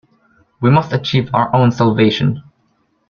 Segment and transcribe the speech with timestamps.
[0.61, 2.41] We must achieve our own salvation.